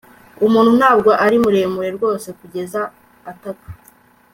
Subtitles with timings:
[0.45, 2.81] umuntu ntabwo ari muremure rwose kugeza
[3.31, 3.67] ataka